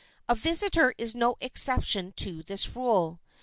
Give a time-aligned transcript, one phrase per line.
[0.27, 3.19] A visitor is no exception to this rule.